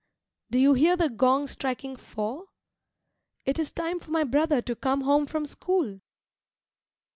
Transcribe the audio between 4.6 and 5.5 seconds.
come home from